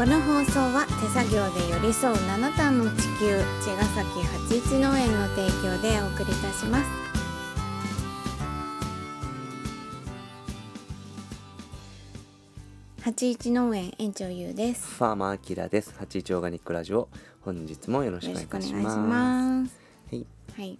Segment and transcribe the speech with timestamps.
[0.00, 6.86] この放送は手作業で寄り添う七段の地球茅ヶ崎八一農園の提供でお送りいたします
[13.02, 15.94] 八一農園園長ゆうですファーマーアキラです。
[15.98, 17.10] 八一オーガニックラジオ。
[17.42, 19.76] 本日もよろしくお願いいします。
[20.10, 20.26] はい。
[20.56, 20.78] はい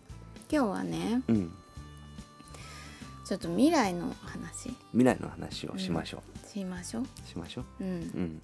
[0.50, 1.52] 今日はねうん。
[3.26, 7.28] ちょっと未来の話未来の話をしましょしましょうう。
[7.28, 7.84] しましょう。
[7.84, 8.40] うんうん。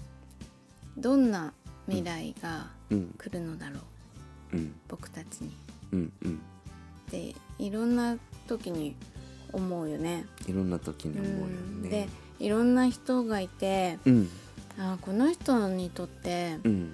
[0.97, 1.53] どんな
[1.87, 3.15] 未来がうん。
[3.19, 3.81] 来るのだろ
[4.53, 4.57] う？
[4.57, 4.75] うん。
[4.89, 5.51] 僕たちに
[5.93, 6.13] うん。
[6.23, 6.35] うん。
[6.35, 8.17] っていろんな
[8.49, 8.97] 時に
[9.53, 10.27] 思うよね。
[10.47, 12.09] いろんな時に思うようんでね。
[12.39, 14.29] いろんな人がいてうん。
[14.79, 16.91] あーこの人にとってうん。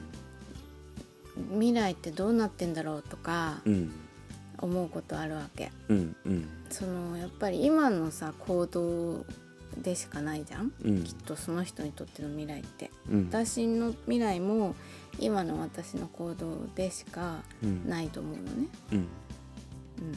[1.53, 3.93] 未来ってどうなってんだろうとかうん。
[4.59, 5.73] 思うことあるわけ。
[5.89, 6.17] うん。
[6.25, 6.49] うん。
[6.71, 9.25] そのやっぱり今のさ行動
[9.81, 12.91] でしかないじゃんうんきっとその人にとっての未来って。
[13.11, 13.29] うん。
[13.31, 14.75] 私の未来も
[15.19, 17.89] 今の私の行動でしかうん。
[17.89, 18.69] ないと思うのね。
[18.93, 18.99] うん。
[18.99, 19.01] う
[20.05, 20.13] ん、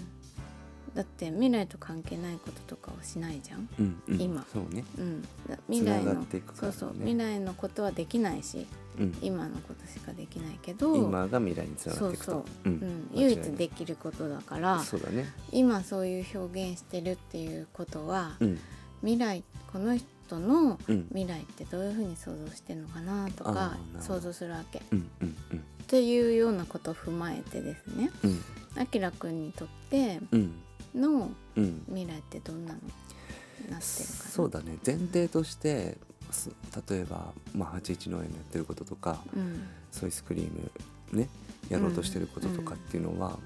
[0.96, 3.70] だって未来と関係ないこととかをしないじゃん。
[3.80, 4.02] うん。
[4.08, 4.22] うん。
[4.22, 4.84] 今そうね。
[4.98, 5.28] うん、だ
[5.70, 8.66] 未来のねそうそう未来のことはできないし
[9.00, 9.18] うん。
[9.22, 12.32] 今のことしかできないけど今が未来につながっていくと。
[12.32, 15.26] そうそう、うん唯一できることだからそうだね。
[15.52, 18.60] 今そういう表現してるっていうことは、うん。
[19.06, 21.08] 未来この人のうん。
[21.10, 24.80] 未来ってどういうふうに想像してるのかなとか想像するわけ。
[24.80, 25.10] っうん。
[25.22, 25.36] うん。
[25.52, 25.64] うん。
[25.88, 28.42] ていうようなことを踏まえてですねうん。
[28.82, 30.54] あきらくんにとってうん。
[30.96, 31.84] のうん。
[31.88, 35.98] 未来ってどんなのなってるかなそうだね前提として
[36.32, 36.50] す
[36.90, 40.72] 例えば、まあ、81農園のやってることとかうんソイスクリーム
[41.18, 41.30] ね
[41.70, 43.40] やろうとしてることとかっていうのは、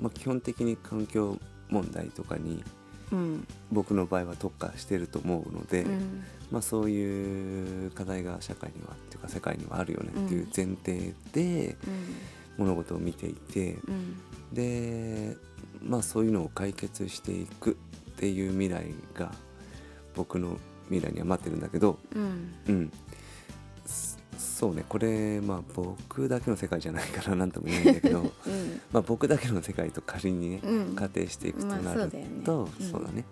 [0.00, 2.77] まあ、基本的に環境問題とかにうん
[3.72, 6.24] 僕の場合は特化してると思うので、うん。
[6.50, 12.64] まあ、そういう課題が社会にはっていうか世界にはあるよねっていう前提でうん。
[12.64, 14.16] 物事を見ていて、うん。
[14.52, 15.36] で
[15.82, 17.74] まあそういうのを解決していくっ
[18.16, 19.30] ていう未来が
[20.14, 20.56] 僕の
[20.88, 22.54] 未来には待ってるんだけど、うん。
[22.66, 22.92] うん、
[24.58, 28.80] そそうねこれまあ僕だけの世界じゃないから何とも言えないんだけど うん。
[28.90, 30.96] まあ僕だけの世界と仮にねうん。
[30.96, 32.10] 仮定していくとまあなる
[32.44, 32.90] と、うん。
[32.90, 33.24] そうだね。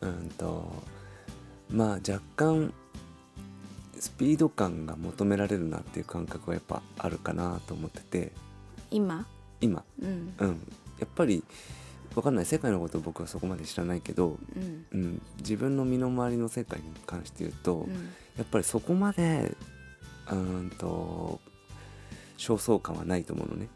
[0.00, 0.70] うんと
[1.72, 2.72] まあ若干
[3.98, 8.32] スピード感が求められるなっていう感覚はやっぱあるかなと思ってて。
[8.92, 9.26] 今？
[9.60, 10.34] 今、うん。
[10.38, 10.48] うん、
[11.00, 11.42] やっぱり
[12.14, 12.46] わかんない。
[12.46, 14.86] 世界のことを僕はそこまで知らないけど、うん。
[14.92, 17.92] うん、自分の身の回りの世界に関して言うと、うん。
[18.38, 19.54] やっぱりそこまで
[20.36, 21.40] うーんと
[22.38, 23.68] 焦燥感はないと思うのね、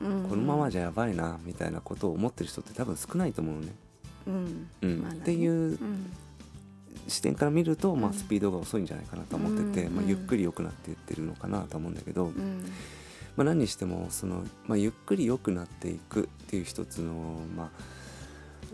[0.00, 0.28] うん。
[0.28, 3.74] このままじゃやばいなみたいなことを思ってる人って多分少ないと思うのね。
[4.26, 4.68] うん。
[4.82, 5.02] うん。
[5.02, 5.20] まだね。
[5.20, 6.12] っていううん。
[7.06, 8.16] 視点から見ると、まあ、うん。
[8.16, 10.04] スピードが遅いんじゃないかなと思ってて、まあ、うん。
[10.04, 12.64] うんゆっくり良くなっていってるのかなと思うんだけど、うん。
[13.36, 17.12] まあ、何にしてもその、まあ、ゆっくり良くなっていくっていう一つの、
[17.56, 17.70] まあ、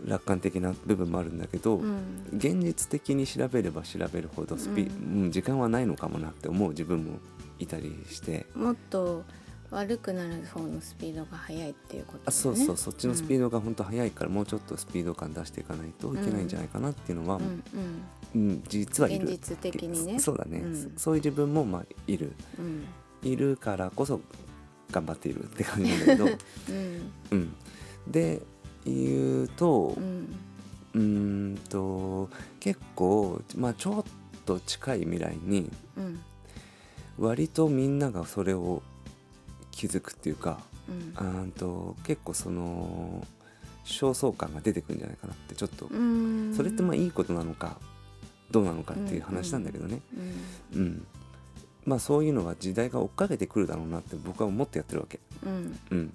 [0.03, 1.97] 楽観的な部分もあるんだけど、うん。
[2.33, 7.19] 現実的に調べれば調べるほどスピ、ううん時間はないのかもなって思う自分も
[7.59, 8.45] いたりして。
[8.55, 9.23] もっと
[9.71, 12.23] 悪くなる方のスピードが速いっていうことだね。
[12.27, 17.47] あそうそうそっちのスピードが本当速いから、もうちょっとスピード感出していかないといけないんじゃないかなっていうのは、ううん。
[17.47, 17.63] ん
[18.35, 19.27] うん実はいる。
[19.27, 20.19] 現実的にね。
[20.19, 20.75] そうだね、うん。
[20.75, 22.33] そそういう自分もまあいる。
[22.59, 22.85] うん。
[23.29, 24.21] いるからこそ
[24.91, 26.25] 頑張っているって感じなんだけど、
[26.69, 27.11] うん。
[27.31, 27.53] うん、
[28.07, 28.41] で
[28.85, 29.97] 言うと
[30.93, 31.53] うん。
[31.53, 32.29] んと
[32.59, 34.03] 結構まあちょっ
[34.45, 36.19] と近い未来にうん。
[37.17, 38.81] 割とみんながそれを
[39.71, 40.59] 気づくっていうか
[41.17, 41.51] うん。
[41.51, 43.25] と結構その
[43.85, 46.53] 焦燥感が出てくるんじゃないかなってちょっと、うん。
[46.55, 47.77] それってまあいいことなのか
[48.51, 50.01] どうなのかっていう話なんだけどね、
[50.73, 50.81] うん。
[50.81, 51.07] うん。
[51.85, 55.79] まあそういうのは時代が追っかけてくるだろうなって僕は思ってやってるわけ、うん。
[55.91, 56.13] うん、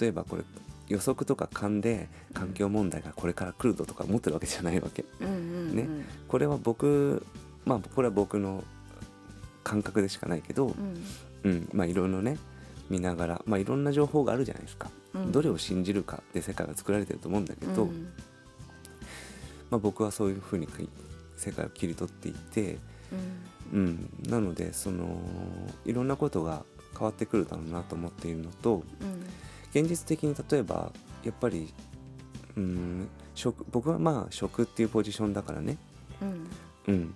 [0.00, 0.42] 例えばこれ
[0.88, 5.04] 予測とか勘で環境問題がこれから来るぞとか思ってるわけじゃないわけ。
[5.20, 5.88] うんうんね。
[6.28, 7.24] これは僕
[7.64, 8.62] まあこれは僕の
[9.62, 11.04] 感覚でしかないけど、うん。
[11.44, 12.38] うん、まあいろいろね
[12.90, 15.32] 見ながら、まあ、いろんな情報があるじゃないですか、うん。
[15.32, 18.12] どれを信じるかで世界は作られてると思うんだけど、うん。
[19.70, 20.68] まあ、僕はそういうふうに
[21.36, 22.78] 世界を切り取っていて、
[23.12, 23.54] うん。
[23.72, 25.18] うん、なのでその
[25.84, 29.24] いろんなことが変わってくるだろうなと思っているのとうん
[29.74, 30.92] 現実的に例えば
[31.24, 31.72] やっぱり、
[32.56, 35.76] うん、食僕はまあ食っていうポジションだからね、
[36.22, 36.46] うん。
[36.86, 37.14] うん、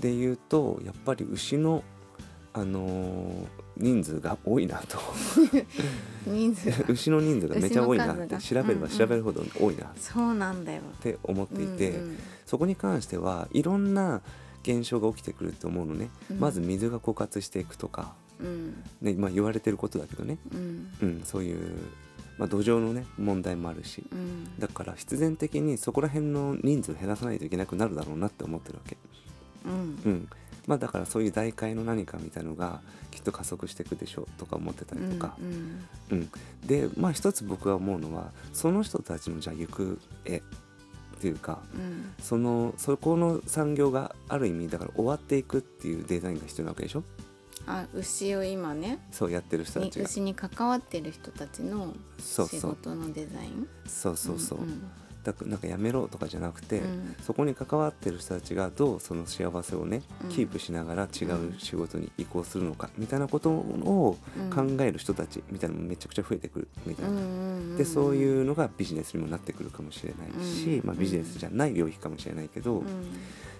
[0.00, 1.82] で言うとやっぱり牛の、
[2.52, 3.46] あのー
[3.78, 4.98] 人数が多いなと。
[6.26, 6.76] 人数が。
[6.90, 9.86] 牛の人数がめちゃ多いなって調べれば調べるほど多いな。
[9.86, 10.82] っそうなんだよ。
[11.00, 12.18] て思っていて、うん。
[12.44, 14.20] そこに関してはいろんな
[14.62, 16.40] 現象が起きてくると思うのね、うん。
[16.40, 18.84] まず水が枯渇していくとかうん。
[19.00, 20.88] ねまあ、言われてることだけどね、うん。
[21.02, 21.76] うん、そういう、
[22.38, 24.04] まあ、土壌のね問題もあるし。
[24.12, 24.58] うん。
[24.58, 28.96] だから必然的にそこら辺の人数減らさないといけなくなるだろうなって思ってるわけ。
[29.66, 29.72] うん。
[29.72, 30.28] うん。
[30.68, 36.30] まあ、だからそういう大会の何かみたいのがきっと加速していくでしょうとか思ってたりとか、うんうん。
[36.66, 40.40] でまあ一つ僕が思うのはその人たちのじゃあ行く絵っ
[41.20, 42.12] ていうかうん。
[42.22, 47.02] そのそこの産業がある意味だから終わっていくっていうデザインが必要なわけでしょ
[47.70, 50.06] あ牛を今ねそうやってる人たにちが。
[50.06, 53.68] 牛に関わってる人たちの仕事のデザイン？
[53.86, 54.90] そうそうそう、ん
[55.22, 57.16] だからなんかやめろとかじゃなくて、うん。
[57.22, 60.30] そこに関わってる人たちがどうその幸せをね、うん。
[60.30, 64.50] キープしながら違う仕事に移行するのかみたいなことをうん。
[64.50, 70.86] 考える人たちみたいなのもめちゃくちゃ増えてくるみたいな、うんうんうんでそういうのがビジネスにもなってくるかもしれないし、うん。
[70.86, 72.86] まあ、ビジネスじゃない領域かもしれないけど、うん。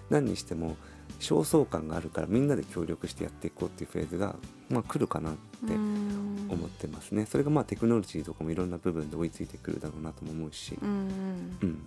[0.09, 0.75] 何にしても
[1.19, 4.35] 焦燥感があるからみんなで協力してやっていこうっていうフェーズが、
[4.69, 6.29] まあ、来るかなってうん。
[6.49, 7.25] 思ってますね。
[7.25, 11.81] それがまあテクノロジーとかもいろんな部分で追いついてくるだろうなとも思うし、うんうん、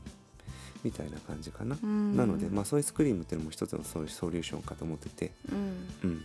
[0.84, 1.76] みたいな感じかな。
[1.82, 2.16] うん。
[2.16, 6.10] なので、まあ、ソイスクリームっていうのも一つのそういうソリューションかと思ってて、うん。
[6.10, 6.24] うん。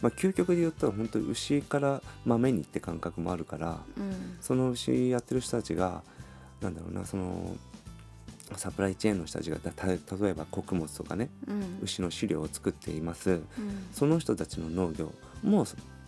[0.00, 4.36] まあ、究極で言ったら本当に牛から豆にって感覚もあるからうん。
[4.40, 6.02] その牛やってる人たちが
[6.60, 7.56] なんだろうなその
[8.58, 9.98] サプライチェーンの人たちが例
[10.28, 11.78] えば穀物とかねうん。
[11.82, 13.30] 牛の飼料を作っています。
[13.30, 13.42] うん。
[13.92, 15.12] その人たちの農業
[15.42, 15.66] も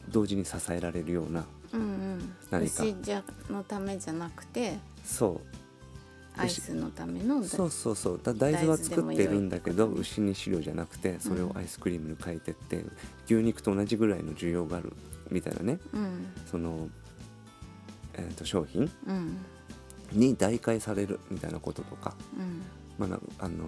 [0.09, 2.35] 同時に支えられるようなうんうん。
[2.51, 2.83] 何か。
[2.83, 5.57] 牛じゃのためじゃなくてそう。
[6.39, 8.21] アイスのためのそうそうそう。
[8.23, 12.85] だ大豆は作ってるんだけど牛に飼料じゃなくてそれをアイスクリームに変えてって、
[13.25, 14.93] 牛肉と同じぐらいの需要がある
[15.31, 15.79] みたいなね。
[15.95, 16.27] うん。
[16.51, 16.89] その、
[18.15, 18.91] えー、と商品。
[19.07, 19.39] うん
[20.13, 22.63] に代替されるみたいなこととか、うん。
[22.99, 23.67] まあなあのー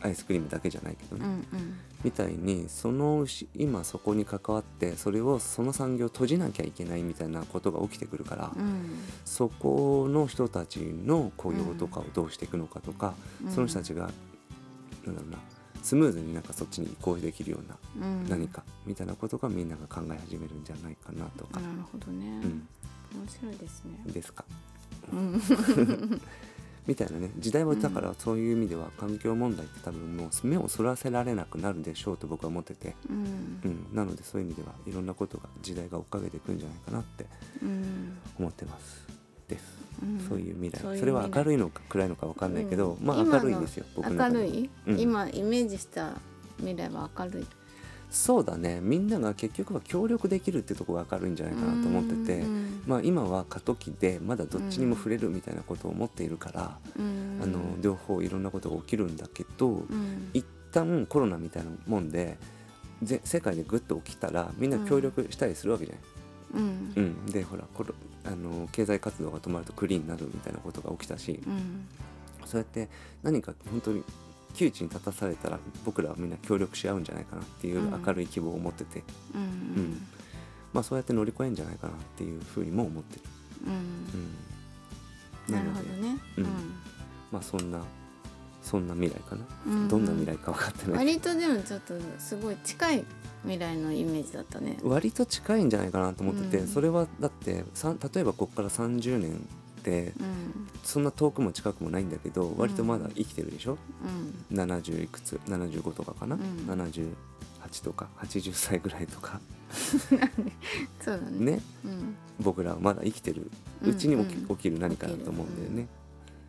[0.00, 1.76] アイスクリームだけじゃないけどね、うんうん。
[2.04, 9.00] みたいにその牛今そこに関わってそれをその産業を閉じなきゃいけないみたいなことが起きてくるから、うん。
[9.24, 13.14] そこの人たちの雇用とかをどうしていくのかとか、
[13.44, 13.50] うん。
[13.50, 14.10] その人たちが
[15.04, 15.38] なんだろうな
[15.82, 18.28] スムーズになんかそっちに移行できるようなうん。
[18.28, 22.26] 何かみたいなことがみんなが考え始めるんじゃないかなとか、なるほどね。
[22.26, 22.68] うん、
[23.18, 24.00] 面白いですね。
[24.06, 24.44] ですか。
[25.12, 25.40] うん。
[26.88, 27.30] みたいなね。
[27.36, 33.60] 時代はだからそういう意味では環境問題って多分もう目をそらせられなくなるでしょうと僕は思ってて、うん。
[33.62, 37.26] うん、なのでそういう意味ではいろんなことが時代が追っかけていくんじゃないかなって
[37.62, 39.06] うん思ってます。
[39.48, 39.64] です、
[40.02, 40.28] うん。
[40.28, 40.98] そういう未来。
[40.98, 43.06] それは明るいのか暗いのか分かんないけど、うん。
[43.06, 44.98] まあ明るいですよ僕の明るいうん。
[44.98, 46.14] 今イメージした
[46.56, 47.46] 未来は明るい
[48.10, 48.80] そうだね。
[48.80, 52.82] みんなが結局は協力できるってとこが明るいんじゃないかなと思ってて、うん。
[52.86, 57.40] まあ、今は過渡期でまだどっちにも触れるみたいなことを思っているから、うん。
[57.42, 60.30] あの両方いろんなことが起きるんだけど、うん。
[60.32, 62.38] 一旦コロナみたいなもんで
[63.02, 66.04] ぜ世界でグッと起きたらみんな協力したりするわけじゃない。
[66.54, 66.92] うん。
[66.96, 67.26] うん。
[67.26, 67.94] でほらコロ
[68.24, 71.86] あの経済活動が止まるとクリーンになるみたいなことが起きたし、うん。
[72.46, 72.88] そうやって
[73.22, 74.02] 何か本当に
[74.58, 78.02] 窮地に立たされたら僕らはみんな協力し合うんじゃないかなっていううん。
[78.04, 80.06] 明るい希望を持ってて、うんうん
[80.72, 83.22] まあ、そうやって乗り越えるんじゃないかなっていうふうにも思ってる。
[83.66, 83.72] うん。
[85.48, 86.18] うん、なるほどね。
[86.36, 86.44] うん。
[87.30, 87.80] まあそんな
[88.62, 93.04] そんな未来かな、うんどんな未来か分かってない割とでもちょっとすごい近い
[93.44, 94.76] 未来のイメージだったね。
[94.82, 96.68] 割と近いんじゃないかなと思ってて、うん。
[96.68, 99.48] それはだってさ例えばここから30年
[99.86, 103.76] うんそんな遠くも近くもないんだけど割とまだ生きてるでしょ、
[104.50, 104.58] うん。
[104.58, 106.42] 70いくつ？75とかかな、うん。
[106.70, 109.38] 78とか？80歳ぐらいとか？
[111.04, 111.52] そうだね。
[111.56, 111.62] ね？
[111.84, 112.16] うん。
[112.40, 113.50] 僕らはまだ生きてる。
[113.82, 115.88] うちに起き,、うん起きる何かだと思うんだよね。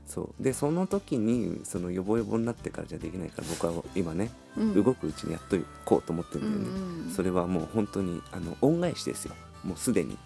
[0.08, 0.44] そう。
[0.44, 4.74] でその時にそのヨボヨボになってからじゃできないから僕は今ね、うん。
[4.84, 6.80] 動くうちにやっとこうと思ってるんだよね。
[6.80, 7.12] うんうん。
[7.12, 9.34] それはもう本当にあの恩返しですよ。
[9.66, 10.18] もうすでに。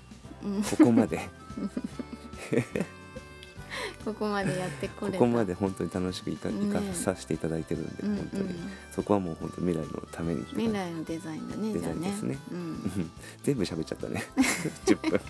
[0.46, 0.62] うん。
[0.62, 1.20] ここまで
[4.06, 5.18] ここまでやってこれた。
[5.18, 6.66] ここまで本当に楽しくいか,、ね。
[6.68, 8.44] いかさせていただいてるんで、うん本当に。
[8.44, 8.56] うん
[8.92, 12.38] そこはもう本当未来のために未来のデザインだねデザインですね。
[12.52, 13.12] うんうん。
[13.44, 14.24] 全部喋っちゃったね。
[14.86, 15.22] 10分。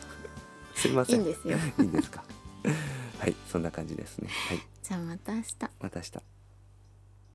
[0.75, 1.15] すいません。
[1.17, 1.57] いいんですよ。
[1.79, 2.23] いいですか。
[3.19, 4.27] はいそんな感じですね。
[4.49, 4.59] はい。
[4.81, 5.55] じゃあまた明日。
[5.79, 6.32] また明日